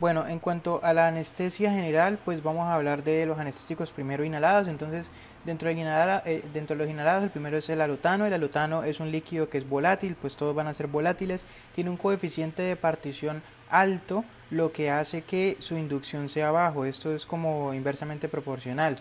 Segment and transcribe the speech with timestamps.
[0.00, 4.24] Bueno, en cuanto a la anestesia general, pues vamos a hablar de los anestésicos primero
[4.24, 4.66] inhalados.
[4.66, 5.10] Entonces,
[5.44, 5.76] dentro, del
[6.24, 8.24] eh, dentro de los inhalados, el primero es el alutano.
[8.24, 11.44] El alutano es un líquido que es volátil, pues todos van a ser volátiles.
[11.74, 16.86] Tiene un coeficiente de partición alto, lo que hace que su inducción sea bajo.
[16.86, 18.94] Esto es como inversamente proporcional.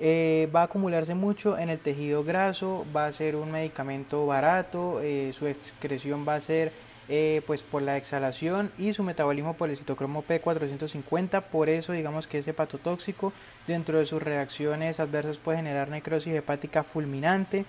[0.00, 5.00] Eh, va a acumularse mucho en el tejido graso, va a ser un medicamento barato,
[5.00, 6.72] eh, su excreción va a ser
[7.14, 12.26] eh, pues por la exhalación y su metabolismo por el citocromo P450, por eso digamos
[12.26, 13.34] que es hepatotóxico,
[13.66, 17.66] dentro de sus reacciones adversas puede generar necrosis hepática fulminante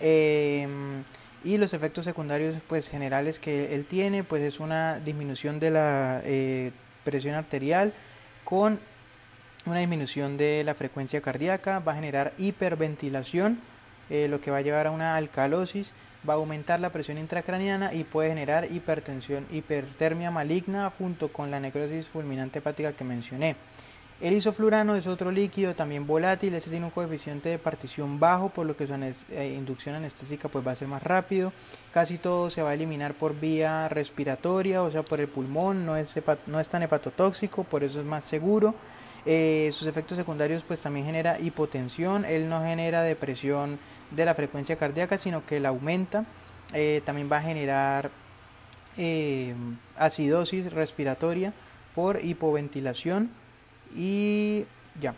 [0.00, 1.04] em,
[1.44, 6.22] y los efectos secundarios pues generales que él tiene pues es una disminución de la
[6.24, 6.72] eh,
[7.04, 7.92] presión arterial
[8.44, 8.80] con
[9.66, 13.60] una disminución de la frecuencia cardíaca, va a generar hiperventilación,
[14.08, 15.92] eh, lo que va a llevar a una alcalosis
[16.28, 21.60] va a aumentar la presión intracraniana y puede generar hipertensión, hipertermia maligna junto con la
[21.60, 23.56] necrosis fulminante hepática que mencioné.
[24.18, 28.64] El isoflurano es otro líquido también volátil, este tiene un coeficiente de partición bajo, por
[28.64, 31.52] lo que su eh, inducción anestésica pues va a ser más rápido.
[31.92, 35.98] Casi todo se va a eliminar por vía respiratoria, o sea por el pulmón, no
[35.98, 38.74] es, no es tan hepatotóxico, por eso es más seguro.
[39.28, 43.80] Eh, sus efectos secundarios pues también genera hipotensión, él no genera depresión
[44.12, 46.24] de la frecuencia cardíaca, sino que la aumenta.
[46.72, 48.10] Eh, también va a generar
[48.96, 49.54] eh,
[49.96, 51.52] acidosis respiratoria
[51.94, 53.30] por hipoventilación
[53.94, 54.64] y
[55.00, 55.14] ya.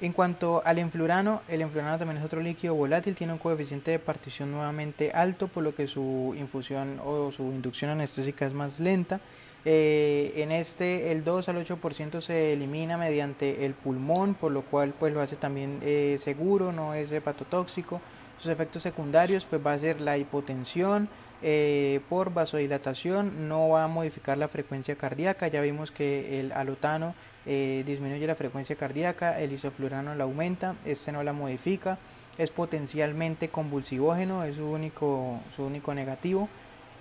[0.00, 3.98] En cuanto al enflurano, el enflurano también es otro líquido volátil, tiene un coeficiente de
[3.98, 9.20] partición nuevamente alto, por lo que su infusión o su inducción anestésica es más lenta.
[9.64, 14.92] Eh, en este el 2 al 8% se elimina mediante el pulmón, por lo cual
[14.98, 18.00] pues lo hace también eh, seguro, no es hepatotóxico.
[18.38, 21.08] Sus efectos secundarios pues va a ser la hipotensión
[21.42, 27.14] eh, por vasodilatación, no va a modificar la frecuencia cardíaca, ya vimos que el alotano
[27.44, 31.98] disminuye la frecuencia cardíaca, el isoflurano la aumenta, este no la modifica,
[32.38, 36.48] es potencialmente convulsivógeno, es su único, su único negativo.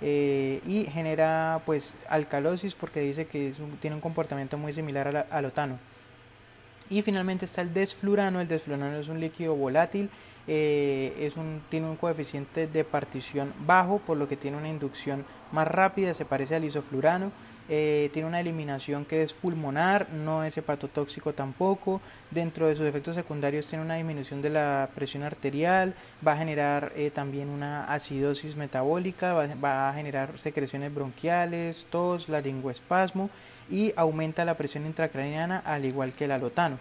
[0.03, 5.77] Eh, y genera pues alcalosis porque dice que tiene un comportamiento muy similar al, otano.
[6.89, 8.41] Y finalmente está el desflurano.
[8.41, 10.09] El desflurano es un líquido volátil,
[10.47, 15.23] eh, es un, tiene un coeficiente de partición bajo, por lo que tiene una inducción
[15.51, 17.31] más rápida, se parece al isoflurano.
[17.69, 22.01] Eh, tiene una eliminación que es pulmonar, no es hepatotóxico tampoco.
[22.29, 25.93] Dentro de sus efectos secundarios tiene una disminución de la presión arterial,
[26.25, 33.29] va a generar eh, también una acidosis metabólica, va, a generar secreciones bronquiales, tos, laringoespasmo
[33.69, 36.77] y aumenta la presión intracraniana al igual que el alotano.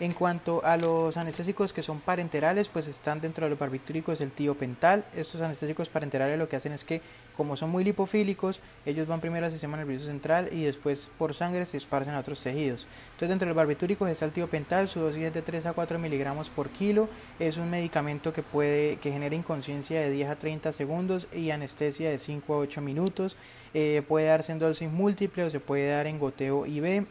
[0.00, 4.32] En cuanto a los anestésicos que son parenterales, pues están dentro de los barbitúricos el
[4.32, 5.04] tiopental.
[5.14, 7.00] Estos anestésicos parenterales lo que hacen es que,
[7.36, 11.64] como son muy lipofílicos, ellos van primero al sistema nervioso central y después por sangre
[11.64, 12.88] se esparcen a otros tejidos.
[13.12, 15.96] Entonces, dentro de los barbitúricos está el tiopental, su dosis es de 3 a 4
[16.00, 17.08] miligramos por kilo.
[17.38, 22.10] Es un medicamento que puede que genera inconsciencia de 10 a 30 segundos y anestesia
[22.10, 23.36] de 5 a 8 minutos.
[23.74, 27.06] Eh, puede darse en dosis múltiple o se puede dar en goteo IV.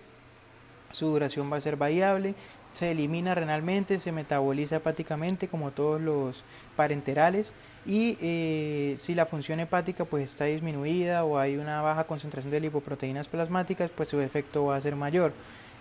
[0.93, 2.33] Su duración va a ser variable
[2.73, 6.43] se elimina renalmente, se metaboliza hepáticamente como todos los
[6.75, 7.53] parenterales
[7.85, 12.59] y eh, si la función hepática pues está disminuida o hay una baja concentración de
[12.59, 15.33] lipoproteínas plasmáticas pues su efecto va a ser mayor.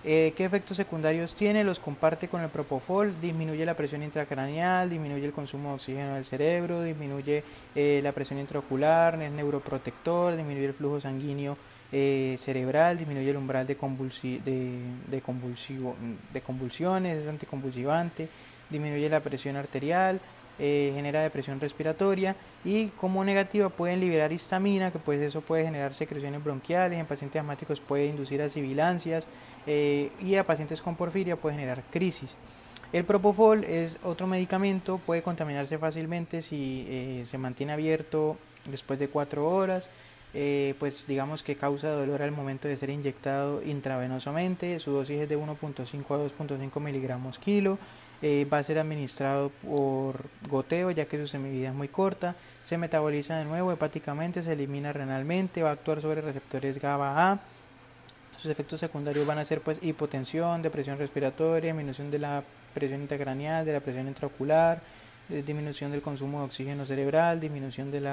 [0.04, 1.62] Eh, ¿Qué efectos secundarios tiene?
[1.62, 6.24] Los comparte con el propofol, disminuye la presión intracraneal, disminuye el consumo de oxígeno del
[6.24, 7.44] cerebro, disminuye
[7.76, 11.56] eh, la presión intraocular, es neuroprotector, disminuye el flujo sanguíneo
[11.94, 15.94] eh, cerebral, disminuye el umbral de, de, convulsivo,
[16.32, 18.30] de convulsiones, es anticonvulsivante,
[18.70, 20.18] disminuye la presión arterial,
[20.58, 25.94] eh, genera depresión respiratoria y como negativa pueden liberar histamina, que pues eso puede generar
[25.94, 29.26] secreciones bronquiales, en pacientes asmáticos puede inducir a sibilancias
[29.66, 32.38] eh, y a pacientes con porfiria puede generar crisis.
[32.90, 38.36] El propofol es otro medicamento, puede contaminarse fácilmente si se mantiene abierto
[38.66, 39.90] después de cuatro horas.
[40.34, 45.28] Eh, pues digamos que causa dolor al momento de ser inyectado intravenosamente, su dosis es
[45.28, 47.78] de 1.5 a 2.5 miligramos kilo,
[48.22, 52.78] eh, va a ser administrado por goteo ya que su semivida es muy corta, se
[52.78, 57.40] metaboliza de nuevo hepáticamente, se elimina renalmente, va a actuar sobre receptores GABA A,
[58.38, 62.42] sus efectos secundarios van a ser pues hipotensión, depresión respiratoria, disminución de la
[62.74, 64.80] presión intracraneal, de la presión intraocular,
[65.30, 68.08] eh, disminución del consumo de oxígeno cerebral, disminución del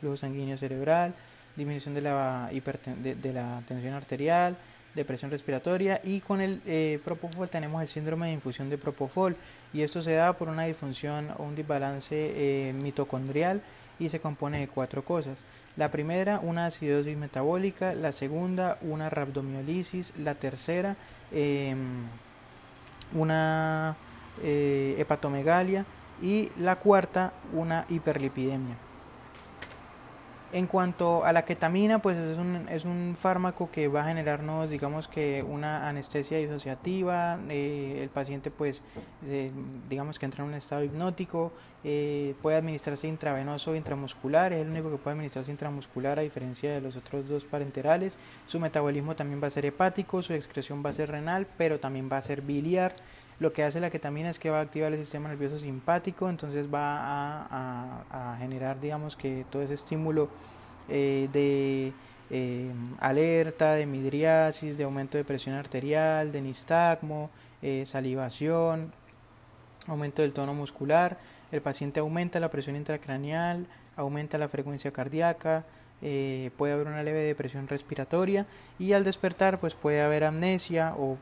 [0.00, 1.14] flujo sanguíneo cerebral,
[1.56, 4.56] disminución de la, de, la tensión arterial,
[4.94, 9.36] depresión respiratoria y con el eh, propofol tenemos el síndrome de infusión de propofol
[9.72, 13.62] y esto se da por una disfunción o un desbalance eh, mitocondrial
[13.98, 15.38] y se compone de cuatro cosas.
[15.76, 20.96] La primera, una acidosis metabólica, la segunda, una rhabdomiolisis, la tercera,
[21.30, 22.06] em,
[23.12, 23.96] una
[24.42, 25.84] eh, hepatomegalia
[26.22, 28.89] y la cuarta, una hiperlipidemia.
[30.52, 34.70] En cuanto a la ketamina, pues es un, es un fármaco que va a generarnos,
[34.70, 38.82] digamos que una anestesia disociativa, eh, el paciente pues
[39.88, 41.52] digamos que entra en un estado hipnótico,
[41.84, 46.72] eh, puede administrarse intravenoso o intramuscular, es el único que puede administrarse intramuscular a diferencia
[46.72, 48.18] de los otros dos parenterales,
[48.48, 52.08] su metabolismo también va a ser hepático, su excreción va a ser renal, pero también
[52.10, 52.92] va a ser biliar,
[53.40, 56.72] lo que hace la ketamina es que va a activar el sistema nervioso simpático, entonces
[56.72, 60.28] va a, generar digamos que todo ese estímulo
[60.88, 61.92] eh, de
[62.30, 62.70] eh,
[63.00, 67.30] alerta, de midriasis, de aumento de presión arterial, de nistagmo,
[67.62, 68.92] eh, salivación,
[69.86, 71.18] aumento del tono muscular.
[71.50, 73.66] El paciente aumenta la presión intracraneal,
[73.96, 75.64] aumenta la frecuencia cardíaca,
[76.00, 78.46] puede haber una leve depresión respiratoria
[78.78, 81.18] y al despertar pues puede haber amnesia o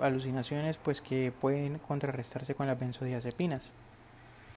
[0.00, 3.70] alucinaciones pues que pueden contrarrestarse con las benzodiazepinas.